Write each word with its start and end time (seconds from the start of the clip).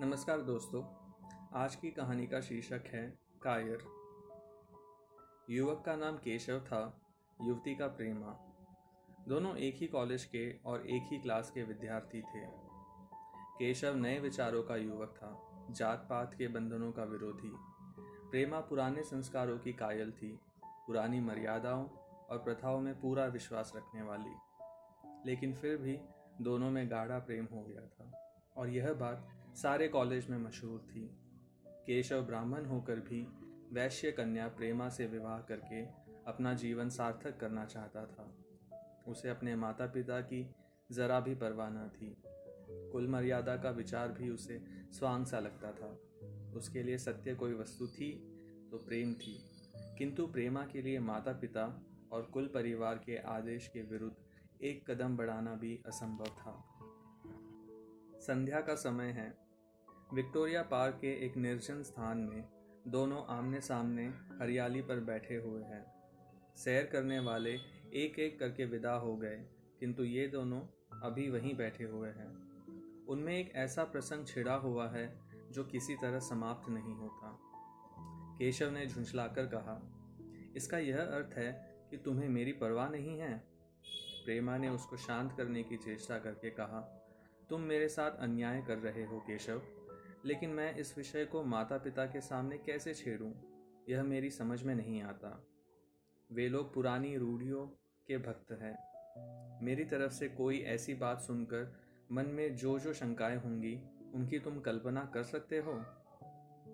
नमस्कार 0.00 0.40
दोस्तों, 0.40 0.84
आज 1.52 1.76
की 1.76 1.90
कहानी 1.90 2.26
का 2.26 2.40
शीर्षक 2.40 2.82
है 2.86 3.18
कायर। 3.42 3.78
युवक 5.50 5.82
का 5.86 5.96
नाम 5.96 6.16
केशव 6.16 6.60
था, 6.60 7.00
युवती 7.42 7.76
का 7.76 7.86
प्रेमा। 7.86 8.56
दोनों 9.28 9.56
एक 9.56 9.76
ही 9.76 9.86
कॉलेज 9.86 10.24
के 10.24 10.58
और 10.66 10.86
एक 10.86 11.02
ही 11.02 11.18
क्लास 11.18 11.50
के 11.50 11.62
विद्यार्थी 11.62 12.22
थे। 12.22 12.46
केशव 13.58 13.94
नए 13.96 14.20
विचारों 14.20 14.62
का 14.62 14.76
युवक 14.76 15.14
था 15.16 15.58
जात 15.70 16.06
पात 16.10 16.34
के 16.34 16.48
बंधनों 16.48 16.92
का 16.92 17.04
विरोधी। 17.04 17.52
प्रेमा 18.30 18.60
पुराने 18.60 19.02
संस्कारों 19.02 19.58
की 19.58 19.72
कायल 19.72 20.12
थी, 20.12 20.38
पुरानी 20.64 21.20
मर्यादाओं 21.20 21.88
और 22.30 22.38
प्रथाओं 22.38 22.80
में 22.80 23.00
पूरा 23.00 23.26
विश्वास 23.26 23.72
रखने 23.76 24.02
वाली। 24.02 24.34
लेकिन 25.30 25.54
फिर 25.54 25.76
भी 25.76 25.98
दोनों 26.40 26.70
में 26.70 26.90
गाढ़ा 26.90 27.18
प्रेम 27.18 27.48
हो 27.52 27.62
गया 27.62 27.86
था। 27.86 28.22
और 28.56 28.68
यह 28.68 28.92
बात 28.92 29.28
सारे 29.56 29.88
कॉलेज 29.88 30.30
में 30.30 30.38
मशहूर 30.38 30.80
थी। 30.80 31.10
केशव 31.66 32.22
ब्राह्मण 32.22 32.64
होकर 32.64 33.00
भी 33.00 33.26
वैश्य 33.72 34.12
कन्या 34.12 34.48
प्रेमा 34.48 34.88
से 34.88 35.06
विवाह 35.06 35.40
करके 35.40 35.82
अपना 36.26 36.54
जीवन 36.54 36.88
सार्थक 36.88 37.40
करना 37.40 37.64
चाहता 37.64 38.06
था। 38.06 38.36
उसे 39.08 39.28
अपने 39.28 39.56
माता 39.56 39.86
पिता 39.86 40.20
की 40.20 40.54
ज़रा 40.92 41.20
भी 41.20 41.34
परवाह 41.34 41.70
न 41.70 41.88
थी। 41.88 42.22
कुल 42.70 43.08
मर्यादा 43.08 43.56
का 43.56 43.70
विचार 43.70 44.12
भी 44.12 44.30
उसे 44.30 44.64
स्वांग 44.92 45.26
सा 45.26 45.40
लगता 45.40 45.72
था। 45.72 45.98
उसके 46.56 46.82
लिए 46.82 46.98
सत्य 46.98 47.34
कोई 47.34 47.54
वस्तु 47.54 47.86
थी 47.86 48.12
तो 48.70 48.78
प्रेम 48.78 49.14
थी। 49.14 49.50
किंतु 49.76 50.26
प्रेमा 50.26 50.66
के 50.66 50.82
लिए 50.82 50.98
माता 50.98 51.32
पिता 51.32 51.86
और 52.12 52.22
कुल 52.22 52.46
परिवार 52.46 52.94
के 52.94 53.16
आदेश 53.16 53.68
के 53.68 53.82
विरुद्ध 53.82 54.16
एक 54.62 54.90
कदम 54.90 55.16
बढ़ाना 55.16 55.54
भी 55.54 55.82
असंभव 55.86 56.24
था। 56.24 56.72
संध्या 58.20 58.60
का 58.60 58.74
समय 58.74 59.06
है। 59.06 59.45
विक्टोरिया 60.14 60.62
पार्क 60.62 60.98
के 61.00 61.08
एक 61.26 61.36
निर्जन 61.36 61.82
स्थान 61.82 62.18
में 62.18 62.44
दोनों 62.88 63.22
आमने 63.28 63.60
सामने 63.60 64.04
हरियाली 64.40 64.80
पर 64.80 65.00
बैठे 65.00 65.36
हुए 65.36 65.62
हैं। 65.62 65.84
सैर 66.56 66.86
करने 66.86 67.18
वाले 67.18 67.54
एक 67.94 68.18
एक 68.18 68.38
करके 68.38 68.64
विदा 68.64 68.92
हो 68.92 69.16
गए, 69.16 69.36
किंतु 69.80 70.04
ये 70.04 70.26
दोनों 70.26 70.60
अभी 71.02 71.30
वहीं 71.30 71.56
बैठे 71.56 71.84
हुए 71.84 72.08
हैं। 72.08 72.28
उनमें 73.06 73.38
एक 73.38 73.52
ऐसा 73.54 73.84
प्रसंग 73.84 74.26
छिड़ा 74.26 74.54
हुआ 74.54 74.88
है, 74.88 75.20
जो 75.50 75.64
किसी 75.64 75.94
तरह 75.94 76.18
समाप्त 76.18 76.70
नहीं 76.70 76.94
होता। 76.94 77.38
केशव 78.38 78.70
ने 78.70 78.86
झुंझलाकर 78.86 79.46
कहा, 79.46 79.80
इसका 80.56 80.78
यह 80.78 80.98
अर्थ 80.98 81.38
है 81.38 81.52
कि 81.90 81.96
तुम्हें 81.96 82.28
मेरी 82.28 82.52
परवाह 82.52 82.88
नहीं 82.88 83.18
है? 83.18 83.38
प्रेमा 84.24 84.56
ने 84.58 84.68
उसको 84.68 84.96
शांत 84.96 85.32
करने 85.36 85.62
की 85.62 85.76
चेष्टा 85.76 86.18
करके 86.18 86.50
कहा, 86.50 86.80
तुम 87.48 87.60
मेरे 87.60 87.88
साथ 87.88 88.10
अन्याय 88.10 88.62
कर 88.62 88.78
रहे 88.78 89.04
हो, 89.04 89.20
केशव। 89.20 89.62
लेकिन 90.26 90.50
मैं 90.50 90.74
इस 90.74 90.98
विषय 90.98 91.24
को 91.24 91.42
माता 91.42 91.78
पिता 91.78 92.06
के 92.06 92.20
सामने 92.20 92.58
कैसे 92.58 92.94
छेड़ूं? 92.94 93.32
यह 93.88 94.02
मेरी 94.02 94.30
समझ 94.30 94.62
में 94.62 94.74
नहीं 94.74 95.02
आता। 95.02 95.46
वे 96.32 96.48
लोग 96.48 96.74
पुरानी 96.74 97.16
रूढ़ियों 97.16 97.66
के 98.06 98.18
भक्त 98.18 98.52
हैं। 98.52 98.78
मेरी 99.64 99.84
तरफ़ 99.84 100.12
से 100.12 100.28
कोई 100.28 100.58
ऐसी 100.58 100.94
बात 100.94 101.20
सुनकर 101.20 101.80
मन 102.12 102.26
में 102.26 102.56
जो 102.56 102.78
जो 102.78 102.92
शंकाएँ 102.92 103.36
होंगी, 103.36 103.80
उनकी 104.14 104.38
तुम 104.38 104.60
कल्पना 104.60 105.04
कर 105.14 105.22
सकते 105.22 105.58
हो? 105.58 105.84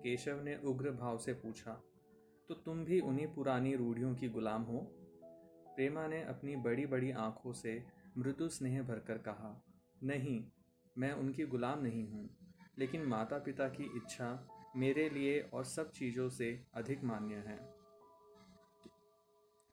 केशव 0.03 0.41
ने 0.43 0.57
उग्र 0.57 0.91
भाव 0.91 1.17
से 1.17 1.33
पूछा 1.33 1.83
तो 2.47 2.53
तुम 2.53 2.85
भी 2.85 2.99
उन्हीं 2.99 3.27
पुरानी 3.27 3.75
रूढ़ियों 3.75 4.15
की 4.15 4.29
गुलाम 4.29 4.61
हो? 4.61 4.79
प्रेमा 5.75 6.07
ने 6.07 6.23
अपनी 6.23 6.55
बड़ी 6.55 6.85
बड़ी 6.85 7.11
आँखों 7.11 7.53
से 7.53 7.85
मृदु 8.17 8.49
स्नेह 8.49 8.81
भरकर 8.83 9.17
कहा, 9.17 9.63
नहीं, 10.03 10.51
मैं 10.97 11.11
उनकी 11.11 11.45
गुलाम 11.45 11.83
नहीं 11.83 12.09
हूँ। 12.09 12.42
लेकिन 12.79 13.05
माता 13.05 13.37
पिता 13.37 13.67
की 13.67 13.83
इच्छा 13.95 14.47
मेरे 14.75 15.09
लिए 15.09 15.39
और 15.53 15.63
सब 15.65 15.91
चीज़ों 15.91 16.29
से 16.29 16.47
अधिक 16.75 17.03
मान्य 17.03 17.35
है। 17.47 17.57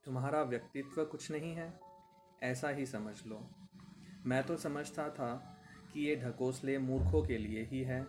तुम्हारा 0.07 0.43
व्यक्तित्व 0.43 1.05
कुछ 1.05 1.31
नहीं 1.31 1.55
है? 1.55 1.81
ऐसा 2.43 2.69
ही 2.69 2.87
समझ 2.87 3.15
लो। 3.27 3.41
मैं 4.27 4.43
तो 4.45 4.57
समझता 4.57 5.09
था 5.09 5.35
कि 5.93 6.01
ये 6.01 6.17
ढकोसले 6.17 6.79
मूर्खों 6.79 7.23
के 7.23 7.39
लिए 7.39 7.63
ही 7.65 7.83
है, 7.83 8.07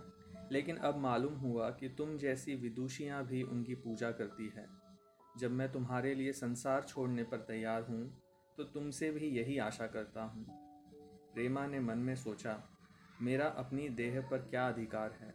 लेकिन 0.52 0.78
अब 0.78 0.98
मालूम 0.98 1.34
हुआ 1.34 1.70
कि 1.70 1.90
तुम 1.90 2.18
जैसी 2.18 2.56
विदुषियाँ 2.56 3.24
भी 3.26 3.42
उनकी 3.44 3.76
पूजा 3.76 4.12
करती 4.12 4.52
है। 4.58 4.68
जब 5.38 5.52
मैं 5.52 5.72
तुम्हारे 5.72 6.14
लिए 6.16 6.32
संसार 6.32 6.84
छोड़ने 6.84 7.24
पर 7.24 7.38
तैयार 7.38 7.82
हूँ 7.82 8.04
तो 8.58 8.64
तुमसे 8.64 9.12
भी 9.12 9.28
यही 9.28 9.58
आशा 9.58 9.88
करता 9.88 10.24
हूँ। 10.24 10.46
रेमा 11.38 11.66
ने 11.68 11.80
मन 11.80 11.98
में 11.98 12.16
सोचा 12.16 12.54
मेरा 13.22 13.46
अपनी 13.46 13.90
देह 13.90 14.22
पर 14.22 14.38
क्या 14.38 14.68
अधिकार 14.68 15.12
है? 15.12 15.34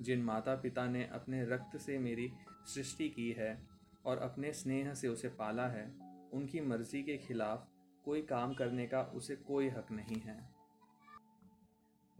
जिन 0.00 0.22
माता 0.22 0.54
पिता 0.54 0.86
ने 0.86 1.06
अपने 1.06 1.44
रक्त 1.44 1.76
से 1.76 1.98
मेरी 1.98 2.32
सृष्टि 2.66 3.08
की 3.08 3.32
है 3.32 3.66
और 4.04 4.18
अपने 4.18 4.52
स्नेह 4.52 4.94
से 4.94 5.08
उसे 5.08 5.28
पाला 5.28 5.68
है, 5.68 5.96
उनकी 6.32 6.60
मर्ज़ी 6.60 7.02
के 7.02 7.16
खिलाफ 7.16 7.68
कोई 8.04 8.22
काम 8.22 8.54
करने 8.54 8.86
का 8.86 9.02
उसे 9.02 9.36
कोई 9.36 9.68
हक 9.68 9.86
नहीं 9.92 10.20
है। 10.20 10.48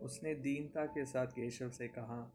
उसने 0.01 0.35
दीनता 0.35 0.87
के 0.87 1.05
साथ 1.05 1.27
केशव 1.27 1.71
से 1.71 1.89
कहा, 1.89 2.33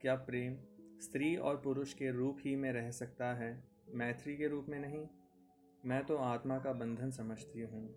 क्या 0.00 0.14
प्रेम 0.14 0.56
स्त्री 1.00 1.36
और 1.36 1.56
पुरुष 1.56 1.94
के 1.94 2.10
रूप 2.10 2.38
ही 2.40 2.56
में 2.56 2.72
रह 2.72 2.90
सकता 2.90 3.34
है? 3.34 3.64
मैत्री 3.88 4.36
के 4.36 4.48
रूप 4.48 4.66
में 4.68 4.78
नहीं? 4.78 5.06
मैं 5.86 6.04
तो 6.04 6.16
आत्मा 6.16 6.58
का 6.58 6.72
बंधन 6.72 7.10
समझती 7.10 7.60
हूँ। 7.60 7.88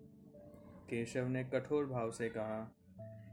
केशव 0.90 1.28
ने 1.28 1.44
कठोर 1.44 1.86
भाव 1.86 2.10
से 2.10 2.28
कहा 2.28 2.76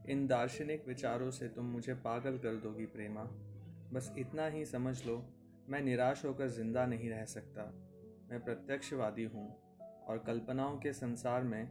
इन 0.09 0.27
दार्शनिक 0.27 0.87
विचारों 0.87 1.31
से 1.31 1.47
तुम 1.47 1.65
मुझे 1.65 1.93
पागल 1.93 2.37
कर 2.37 2.55
दोगी, 2.55 2.85
प्रेमा। 2.85 3.23
बस 3.93 4.13
इतना 4.17 4.47
ही 4.47 4.65
समझ 4.65 5.05
लो, 5.05 5.25
मैं 5.69 5.81
निराश 5.81 6.25
होकर 6.25 6.47
ज़िंदा 6.47 6.85
नहीं 6.85 7.09
रह 7.09 7.25
सकता। 7.25 7.63
मैं 8.31 8.43
प्रत्यक्षवादी 8.43 9.23
हूँ 9.23 9.47
और 10.07 10.17
कल्पनाओं 10.17 10.77
के 10.77 10.93
संसार 10.93 11.43
में 11.43 11.65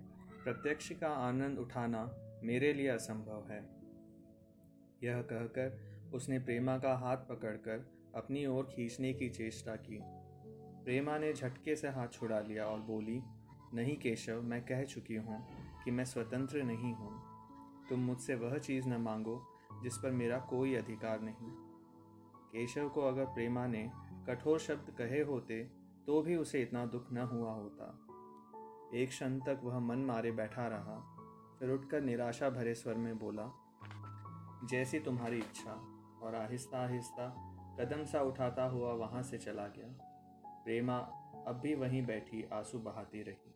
प्रत्यक्ष 0.44 0.92
का 0.92 1.08
आनंद 1.08 1.58
उठाना 1.58 2.10
मेरे 2.44 2.72
लिए 2.72 2.88
असंभव 2.88 3.46
है। 3.50 3.60
यह 5.04 5.20
कहकर 5.22 6.10
उसने 6.14 6.38
प्रेमा 6.38 6.78
का 6.78 6.94
हाथ 6.94 7.16
पकड़कर 7.16 8.12
अपनी 8.14 8.47
ओर 8.47 8.64
खींचने 8.64 9.12
की 9.12 9.28
चेष्टा 9.28 9.76
की। 9.76 10.00
प्रेमा 10.84 11.18
ने 11.18 11.32
झटके 11.32 11.76
से 11.76 11.88
हाथ 11.88 12.08
छुड़ा 12.08 12.41
लिया 12.41 12.64
और 12.64 12.80
बोली, 12.80 13.20
नहीं 13.74 13.97
केशव, 13.97 14.42
मैं 14.42 14.62
कह 14.62 14.84
चुकी 14.84 15.16
हूँ 15.16 15.47
कि 15.84 15.91
मैं 15.91 16.04
स्वतंत्र 16.04 16.62
नहीं 16.62 16.94
हूँ। 16.94 17.29
तुम 17.91 18.01
मुझसे 18.01 18.34
वह 18.34 18.59
चीज़ 18.59 18.89
न 18.89 18.97
मांगो 18.97 19.41
जिस 19.83 19.97
पर 19.97 20.11
मेरा 20.11 20.39
कोई 20.51 20.75
अधिकार 20.75 21.21
नहीं। 21.21 21.51
केशव 22.53 22.89
को 22.89 23.01
अगर 23.01 23.25
प्रेमा 23.25 23.67
ने 23.67 23.91
कठोर 24.27 24.59
शब्द 24.59 24.91
कहे 24.91 25.21
होते 25.23 25.62
तो 26.06 26.21
भी 26.23 26.37
उसे 26.37 26.62
इतना 26.62 26.84
दुख 26.87 27.12
न 27.12 27.19
हुआ 27.19 27.53
होता। 27.53 27.87
एक 28.95 29.09
क्षण 29.09 29.39
तक 29.41 29.61
वह 29.65 29.78
मन 29.78 29.99
मारे 29.99 30.31
बैठा 30.33 30.67
रहा, 30.67 30.97
फिर 31.59 31.71
उठकर 31.71 32.01
निराशा 32.01 32.51
भरे 32.51 32.75
स्वर 32.75 32.95
में 32.95 33.19
बोला, 33.19 33.47
जैसी 34.65 35.01
तुम्हारी 35.01 35.39
इच्छा। 35.39 35.72
और 36.22 36.34
आहिस्ता 36.34 36.78
आहिस्ता 36.78 37.27
कदम 37.81 38.05
सा 38.05 38.21
उठाता 38.21 38.65
हुआ 38.65 38.93
वहाँ 38.93 39.22
से 39.22 39.39
चला 39.39 39.67
गया। 39.67 39.89
प्रेमा 40.65 40.97
अब 41.47 41.61
भी 41.62 41.75
वहीं 41.75 42.07
बैठी, 42.07 42.43
आँसू 42.53 42.78
बहाती 42.78 43.22
रही। 43.22 43.55